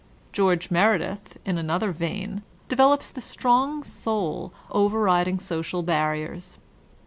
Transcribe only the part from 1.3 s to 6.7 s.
in another vein, develops the strong soul over riding social barriers.